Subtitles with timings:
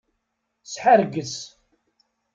[0.65, 1.35] Sḥerges.